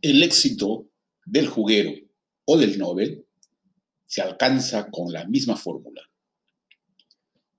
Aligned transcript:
El 0.00 0.22
éxito 0.22 0.88
del 1.26 1.48
juguero 1.48 1.92
o 2.44 2.56
del 2.56 2.78
Nobel 2.78 3.26
se 4.06 4.22
alcanza 4.22 4.90
con 4.90 5.12
la 5.12 5.26
misma 5.26 5.56
fórmula. 5.56 6.02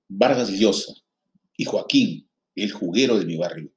Vargas 0.07 0.49
Llosa 0.49 0.93
y 1.57 1.65
Joaquín, 1.65 2.29
el 2.55 2.71
juguero 2.71 3.19
de 3.19 3.25
mi 3.25 3.35
barrio, 3.35 3.73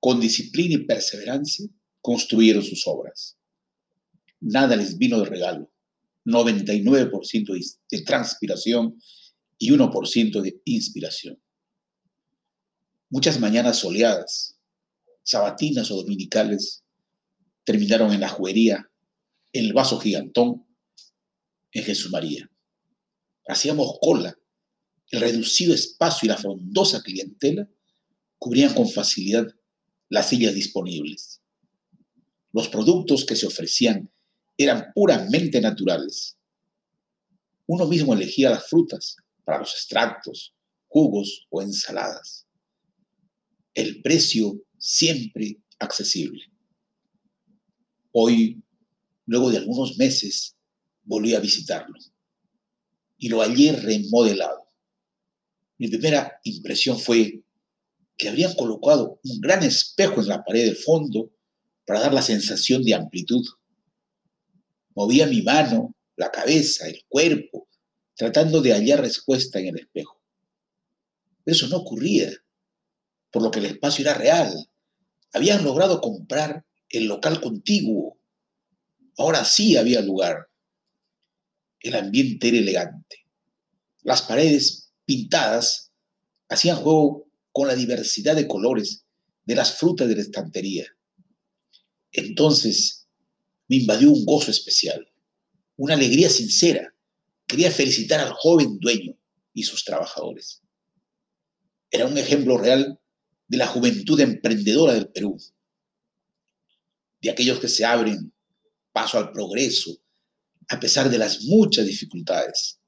con 0.00 0.20
disciplina 0.20 0.74
y 0.74 0.84
perseverancia 0.84 1.66
construyeron 2.02 2.62
sus 2.62 2.86
obras. 2.86 3.38
Nada 4.40 4.76
les 4.76 4.98
vino 4.98 5.18
de 5.20 5.24
regalo. 5.24 5.72
99% 6.26 7.78
de 7.90 8.02
transpiración 8.02 9.00
y 9.56 9.70
1% 9.70 10.40
de 10.42 10.60
inspiración. 10.66 11.42
Muchas 13.08 13.40
mañanas 13.40 13.78
soleadas, 13.78 14.58
sabatinas 15.22 15.90
o 15.90 15.96
dominicales, 15.96 16.84
terminaron 17.68 18.14
en 18.14 18.20
la 18.20 18.30
juguería, 18.30 18.90
el 19.52 19.74
vaso 19.74 20.00
gigantón, 20.00 20.66
en 21.70 21.84
Jesús 21.84 22.10
María. 22.10 22.50
Hacíamos 23.46 23.98
cola. 24.00 24.38
El 25.10 25.20
reducido 25.20 25.74
espacio 25.74 26.24
y 26.24 26.30
la 26.30 26.38
frondosa 26.38 27.02
clientela 27.02 27.68
cubrían 28.38 28.72
con 28.72 28.88
facilidad 28.88 29.46
las 30.08 30.30
sillas 30.30 30.54
disponibles. 30.54 31.42
Los 32.54 32.70
productos 32.70 33.26
que 33.26 33.36
se 33.36 33.46
ofrecían 33.46 34.10
eran 34.56 34.90
puramente 34.94 35.60
naturales. 35.60 36.38
Uno 37.66 37.86
mismo 37.86 38.14
elegía 38.14 38.48
las 38.48 38.66
frutas 38.66 39.16
para 39.44 39.58
los 39.58 39.74
extractos, 39.74 40.54
jugos 40.86 41.46
o 41.50 41.60
ensaladas. 41.60 42.46
El 43.74 44.00
precio 44.00 44.58
siempre 44.78 45.58
accesible. 45.78 46.50
Hoy, 48.20 48.60
luego 49.26 49.48
de 49.48 49.58
algunos 49.58 49.96
meses, 49.96 50.56
volví 51.04 51.36
a 51.36 51.38
visitarlo 51.38 51.94
y 53.16 53.28
lo 53.28 53.42
hallé 53.42 53.70
remodelado. 53.76 54.66
Mi 55.78 55.86
primera 55.86 56.40
impresión 56.42 56.98
fue 56.98 57.44
que 58.16 58.28
habrían 58.28 58.56
colocado 58.56 59.20
un 59.22 59.40
gran 59.40 59.62
espejo 59.62 60.20
en 60.20 60.26
la 60.26 60.42
pared 60.42 60.64
del 60.64 60.74
fondo 60.74 61.30
para 61.86 62.00
dar 62.00 62.12
la 62.12 62.22
sensación 62.22 62.82
de 62.82 62.94
amplitud. 62.94 63.46
Movía 64.96 65.28
mi 65.28 65.42
mano, 65.42 65.94
la 66.16 66.32
cabeza, 66.32 66.88
el 66.88 67.04
cuerpo, 67.06 67.68
tratando 68.16 68.60
de 68.60 68.72
hallar 68.72 69.00
respuesta 69.00 69.60
en 69.60 69.68
el 69.68 69.78
espejo. 69.78 70.20
Eso 71.44 71.68
no 71.68 71.76
ocurría, 71.76 72.32
por 73.30 73.42
lo 73.42 73.52
que 73.52 73.60
el 73.60 73.66
espacio 73.66 74.02
era 74.02 74.14
real. 74.14 74.52
Habían 75.32 75.62
logrado 75.62 76.00
comprar 76.00 76.64
el 76.88 77.06
local 77.06 77.40
contiguo. 77.40 78.17
Ahora 79.18 79.44
sí 79.44 79.76
había 79.76 80.00
lugar. 80.00 80.48
El 81.80 81.96
ambiente 81.96 82.48
era 82.48 82.58
elegante. 82.58 83.26
Las 84.02 84.22
paredes 84.22 84.92
pintadas 85.04 85.92
hacían 86.48 86.76
juego 86.76 87.28
con 87.50 87.66
la 87.66 87.74
diversidad 87.74 88.36
de 88.36 88.46
colores 88.46 89.04
de 89.44 89.56
las 89.56 89.74
frutas 89.74 90.08
de 90.08 90.14
la 90.14 90.22
estantería. 90.22 90.86
Entonces 92.12 93.08
me 93.66 93.76
invadió 93.76 94.10
un 94.12 94.24
gozo 94.24 94.52
especial, 94.52 95.10
una 95.76 95.94
alegría 95.94 96.30
sincera. 96.30 96.94
Quería 97.46 97.72
felicitar 97.72 98.20
al 98.20 98.32
joven 98.32 98.78
dueño 98.78 99.18
y 99.52 99.64
sus 99.64 99.84
trabajadores. 99.84 100.62
Era 101.90 102.06
un 102.06 102.16
ejemplo 102.18 102.56
real 102.56 103.00
de 103.48 103.56
la 103.56 103.66
juventud 103.66 104.20
emprendedora 104.20 104.94
del 104.94 105.08
Perú, 105.08 105.36
de 107.20 107.30
aquellos 107.30 107.58
que 107.58 107.68
se 107.68 107.84
abren 107.84 108.32
paso 108.98 109.16
al 109.16 109.30
progreso 109.30 109.96
a 110.68 110.80
pesar 110.80 111.08
de 111.08 111.18
las 111.18 111.44
muchas 111.44 111.86
dificultades. 111.86 112.80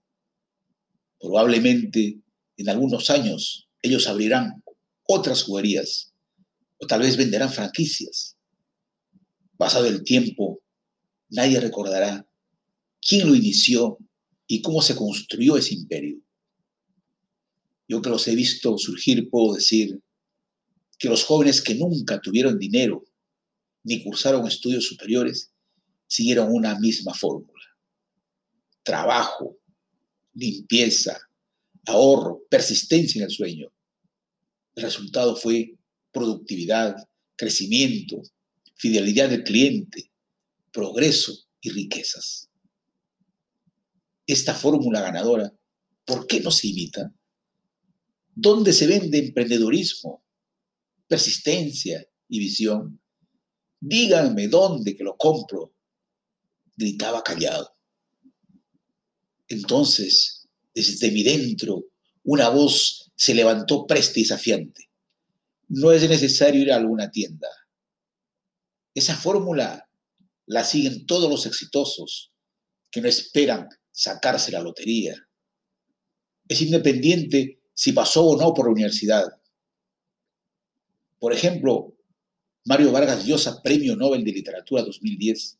Probablemente 1.20 2.20
en 2.56 2.68
algunos 2.68 3.10
años 3.10 3.68
ellos 3.80 4.08
abrirán 4.08 4.60
otras 5.06 5.44
juguerías 5.44 6.12
o 6.78 6.86
tal 6.88 7.02
vez 7.02 7.16
venderán 7.16 7.52
franquicias. 7.52 8.36
Pasado 9.56 9.86
el 9.86 10.02
tiempo, 10.02 10.60
nadie 11.28 11.60
recordará 11.60 12.28
quién 13.00 13.28
lo 13.28 13.36
inició 13.36 13.96
y 14.48 14.62
cómo 14.62 14.82
se 14.82 14.96
construyó 14.96 15.56
ese 15.56 15.74
imperio. 15.74 16.20
Yo 17.86 18.02
que 18.02 18.10
los 18.10 18.26
he 18.26 18.34
visto 18.34 18.76
surgir 18.78 19.30
puedo 19.30 19.54
decir 19.54 20.02
que 20.98 21.08
los 21.08 21.22
jóvenes 21.22 21.62
que 21.62 21.76
nunca 21.76 22.20
tuvieron 22.20 22.58
dinero 22.58 23.04
ni 23.84 24.02
cursaron 24.02 24.48
estudios 24.48 24.86
superiores 24.86 25.52
siguieron 26.10 26.52
una 26.52 26.76
misma 26.78 27.14
fórmula. 27.14 27.64
Trabajo, 28.82 29.58
limpieza, 30.34 31.16
ahorro, 31.86 32.42
persistencia 32.50 33.20
en 33.20 33.26
el 33.26 33.30
sueño. 33.30 33.72
El 34.74 34.82
resultado 34.82 35.36
fue 35.36 35.78
productividad, 36.10 36.96
crecimiento, 37.36 38.22
fidelidad 38.74 39.30
del 39.30 39.44
cliente, 39.44 40.10
progreso 40.72 41.32
y 41.60 41.70
riquezas. 41.70 42.50
Esta 44.26 44.54
fórmula 44.54 45.02
ganadora, 45.02 45.54
¿por 46.04 46.26
qué 46.26 46.40
no 46.40 46.50
se 46.50 46.68
imita? 46.68 47.14
¿Dónde 48.34 48.72
se 48.72 48.88
vende 48.88 49.18
emprendedurismo, 49.18 50.24
persistencia 51.06 52.04
y 52.28 52.40
visión? 52.40 53.00
Díganme 53.78 54.48
dónde 54.48 54.96
que 54.96 55.04
lo 55.04 55.16
compro, 55.16 55.74
gritaba 56.80 57.22
callado. 57.22 57.76
Entonces, 59.48 60.48
desde 60.74 61.10
mi 61.10 61.22
dentro, 61.22 61.84
una 62.24 62.48
voz 62.48 63.12
se 63.14 63.34
levantó 63.34 63.86
presta 63.86 64.18
y 64.18 64.22
desafiante. 64.22 64.90
No 65.68 65.92
es 65.92 66.08
necesario 66.08 66.62
ir 66.62 66.72
a 66.72 66.76
alguna 66.76 67.10
tienda. 67.10 67.48
Esa 68.94 69.14
fórmula 69.14 69.88
la 70.46 70.64
siguen 70.64 71.06
todos 71.06 71.30
los 71.30 71.46
exitosos 71.46 72.32
que 72.90 73.00
no 73.00 73.08
esperan 73.08 73.68
sacarse 73.92 74.50
la 74.50 74.62
lotería. 74.62 75.14
Es 76.48 76.62
independiente 76.62 77.60
si 77.74 77.92
pasó 77.92 78.24
o 78.24 78.36
no 78.36 78.54
por 78.54 78.66
la 78.66 78.72
universidad. 78.72 79.26
Por 81.18 81.32
ejemplo, 81.32 81.94
Mario 82.64 82.90
Vargas 82.90 83.26
Llosa, 83.26 83.62
Premio 83.62 83.94
Nobel 83.96 84.24
de 84.24 84.32
Literatura 84.32 84.82
2010. 84.82 85.59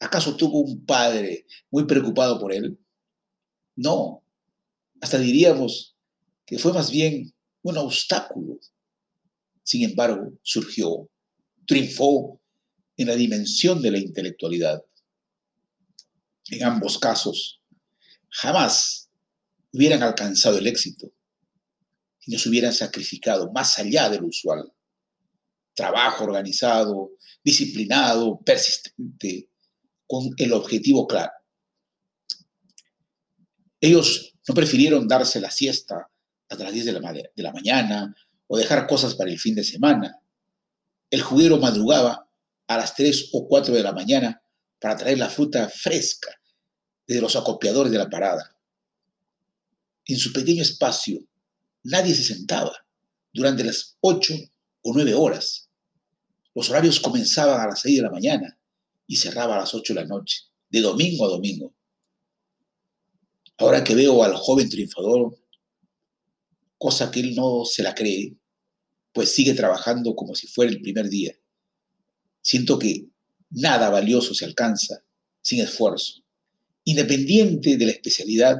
¿Acaso 0.00 0.36
tuvo 0.36 0.60
un 0.60 0.84
padre 0.84 1.46
muy 1.70 1.84
preocupado 1.84 2.40
por 2.40 2.52
él? 2.52 2.78
No, 3.76 4.24
hasta 5.00 5.18
diríamos 5.18 5.96
que 6.46 6.58
fue 6.58 6.72
más 6.72 6.90
bien 6.90 7.32
un 7.62 7.76
obstáculo. 7.76 8.58
Sin 9.62 9.84
embargo, 9.88 10.32
surgió, 10.42 11.08
triunfó 11.66 12.40
en 12.96 13.08
la 13.08 13.14
dimensión 13.14 13.80
de 13.82 13.90
la 13.90 13.98
intelectualidad. 13.98 14.82
En 16.48 16.64
ambos 16.64 16.98
casos, 16.98 17.62
jamás 18.30 19.10
hubieran 19.72 20.02
alcanzado 20.02 20.58
el 20.58 20.66
éxito 20.66 21.12
si 22.20 22.30
no 22.30 22.38
se 22.38 22.48
hubieran 22.48 22.72
sacrificado 22.72 23.50
más 23.50 23.78
allá 23.78 24.08
de 24.08 24.20
lo 24.20 24.26
usual. 24.26 24.70
Trabajo 25.74 26.24
organizado, 26.24 27.12
disciplinado, 27.42 28.40
persistente, 28.40 29.48
con 30.10 30.34
el 30.38 30.52
objetivo 30.52 31.06
claro. 31.06 31.30
Ellos 33.80 34.34
no 34.48 34.54
prefirieron 34.56 35.06
darse 35.06 35.40
la 35.40 35.52
siesta 35.52 36.10
hasta 36.48 36.64
las 36.64 36.72
10 36.72 36.86
de 36.86 37.42
la, 37.44 37.52
mañana 37.52 38.12
o 38.48 38.58
dejar 38.58 38.88
cosas 38.88 39.14
para 39.14 39.30
el 39.30 39.38
fin 39.38 39.54
de 39.54 39.62
semana. 39.62 40.18
El 41.10 41.22
juguero 41.22 41.58
madrugaba 41.58 42.28
a 42.66 42.76
las 42.76 42.96
3 42.96 43.30
o 43.34 43.46
4 43.46 43.72
de 43.72 43.84
la 43.84 43.92
mañana 43.92 44.42
para 44.80 44.96
traer 44.96 45.16
la 45.16 45.28
fruta 45.28 45.68
fresca 45.68 46.32
de 47.06 47.20
los 47.20 47.36
acopiadores 47.36 47.92
de 47.92 47.98
la 47.98 48.10
parada. 48.10 48.56
En 50.06 50.16
su 50.16 50.32
pequeño 50.32 50.62
espacio 50.62 51.20
nadie 51.84 52.16
se 52.16 52.24
sentaba 52.24 52.72
durante 53.32 53.62
las 53.62 53.96
8 54.00 54.34
o 54.82 54.92
9 54.92 55.14
horas. 55.14 55.68
Los 56.52 56.68
horarios 56.68 56.98
comenzaban 56.98 57.60
a 57.60 57.68
las 57.68 57.80
6 57.82 57.98
de 57.98 58.02
la 58.02 58.10
mañana 58.10 58.56
y 59.10 59.16
cerraban 59.16 59.56
a 59.56 59.62
las 59.62 59.74
8 59.74 59.92
de 59.92 60.00
la 60.02 60.06
noche, 60.06 60.42
de 60.68 60.80
domingo 60.80 61.26
a 61.26 61.30
domingo. 61.30 61.74
Ahora 63.58 63.82
que 63.82 63.96
veo 63.96 64.22
al 64.22 64.36
joven 64.36 64.68
triunfador, 64.68 65.36
cosa 66.78 67.10
que 67.10 67.18
él 67.18 67.34
no 67.34 67.64
se 67.64 67.82
la 67.82 67.92
cree, 67.92 68.36
pues 69.12 69.34
sigue 69.34 69.54
trabajando 69.54 70.14
como 70.14 70.36
si 70.36 70.46
fuera 70.46 70.70
el 70.70 70.80
primer 70.80 71.08
día. 71.08 71.34
Siento 72.40 72.78
que 72.78 73.08
nada 73.50 73.90
valioso 73.90 74.32
se 74.32 74.44
alcanza 74.44 75.02
sin 75.42 75.60
esfuerzo, 75.60 76.22
independiente 76.84 77.76
de 77.76 77.86
la 77.86 77.90
especialidad 77.90 78.58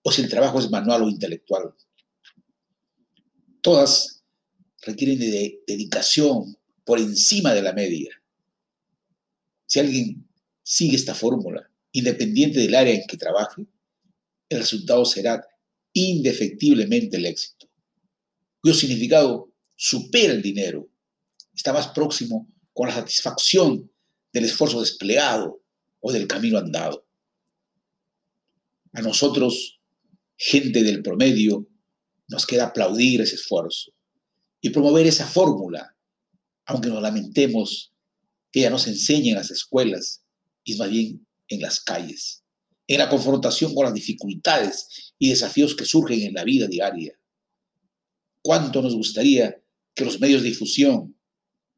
o 0.00 0.10
si 0.10 0.22
el 0.22 0.30
trabajo 0.30 0.60
es 0.60 0.70
manual 0.70 1.02
o 1.02 1.10
intelectual. 1.10 1.74
Todas 3.60 4.24
requieren 4.80 5.18
de 5.18 5.62
dedicación 5.66 6.56
por 6.86 6.98
encima 6.98 7.52
de 7.52 7.60
la 7.60 7.74
media. 7.74 8.18
Si 9.66 9.80
alguien 9.80 10.28
sigue 10.62 10.96
esta 10.96 11.14
fórmula, 11.14 11.70
independiente 11.92 12.60
del 12.60 12.74
área 12.74 12.94
en 12.94 13.06
que 13.06 13.16
trabaje, 13.16 13.66
el 14.48 14.58
resultado 14.58 15.04
será 15.04 15.46
indefectiblemente 15.92 17.16
el 17.16 17.26
éxito, 17.26 17.68
cuyo 18.60 18.74
significado 18.74 19.52
supera 19.76 20.32
el 20.32 20.42
dinero, 20.42 20.88
está 21.54 21.72
más 21.72 21.88
próximo 21.88 22.52
con 22.72 22.88
la 22.88 22.94
satisfacción 22.94 23.90
del 24.32 24.44
esfuerzo 24.44 24.80
desplegado 24.80 25.62
o 26.00 26.12
del 26.12 26.26
camino 26.26 26.58
andado. 26.58 27.06
A 28.92 29.00
nosotros, 29.02 29.80
gente 30.36 30.82
del 30.82 31.02
promedio, 31.02 31.66
nos 32.28 32.46
queda 32.46 32.66
aplaudir 32.66 33.20
ese 33.20 33.36
esfuerzo 33.36 33.92
y 34.60 34.70
promover 34.70 35.06
esa 35.06 35.26
fórmula, 35.26 35.96
aunque 36.66 36.88
nos 36.88 37.00
lamentemos 37.00 37.93
que 38.54 38.60
ya 38.60 38.70
no 38.70 38.78
se 38.78 38.90
enseñe 38.90 39.30
en 39.30 39.34
las 39.34 39.50
escuelas 39.50 40.22
y 40.62 40.76
más 40.76 40.88
bien 40.88 41.26
en 41.48 41.60
las 41.60 41.80
calles, 41.80 42.44
en 42.86 42.98
la 42.98 43.08
confrontación 43.08 43.74
con 43.74 43.84
las 43.84 43.92
dificultades 43.92 45.12
y 45.18 45.30
desafíos 45.30 45.74
que 45.74 45.84
surgen 45.84 46.22
en 46.22 46.34
la 46.34 46.44
vida 46.44 46.68
diaria. 46.68 47.18
¿Cuánto 48.42 48.80
nos 48.80 48.94
gustaría 48.94 49.60
que 49.92 50.04
los 50.04 50.20
medios 50.20 50.44
de 50.44 50.50
difusión, 50.50 51.18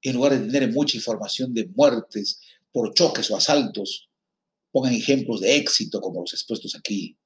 en 0.02 0.16
lugar 0.16 0.38
de 0.38 0.52
tener 0.52 0.70
mucha 0.70 0.98
información 0.98 1.54
de 1.54 1.66
muertes 1.66 2.40
por 2.70 2.92
choques 2.92 3.30
o 3.30 3.36
asaltos, 3.38 4.10
pongan 4.70 4.92
ejemplos 4.92 5.40
de 5.40 5.56
éxito 5.56 6.02
como 6.02 6.20
los 6.20 6.34
expuestos 6.34 6.74
aquí? 6.74 7.16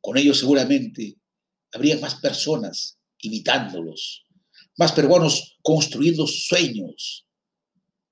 Con 0.00 0.18
ellos 0.18 0.40
seguramente 0.40 1.16
habría 1.70 2.00
más 2.00 2.16
personas 2.16 2.98
imitándolos, 3.20 4.24
más 4.76 4.90
peruanos 4.90 5.56
construyendo 5.62 6.26
sueños, 6.26 7.25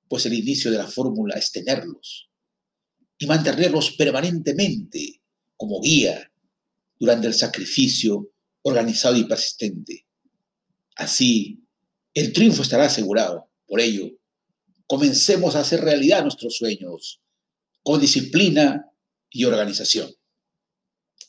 pues 0.09 0.27
el 0.27 0.35
inicio 0.35 0.71
de 0.71 0.79
la 0.79 0.87
fórmula 0.87 1.37
es 1.37 1.51
tenerlos 1.51 2.31
y 3.19 3.27
mantenerlos 3.27 3.93
permanentemente 3.93 5.23
como 5.57 5.81
guía 5.81 6.31
durante 6.99 7.27
el 7.27 7.35
sacrificio 7.35 8.31
organizado 8.63 9.17
y 9.17 9.25
persistente. 9.25 10.07
Así, 10.97 11.65
el 12.13 12.33
triunfo 12.33 12.63
estará 12.63 12.87
asegurado. 12.87 13.51
Por 13.67 13.81
ello, 13.81 14.11
comencemos 14.87 15.57
a 15.57 15.61
hacer 15.61 15.81
realidad 15.81 16.23
nuestros 16.23 16.57
sueños 16.57 17.21
con 17.83 18.01
disciplina 18.01 18.91
y 19.31 19.45
organización. 19.45 20.11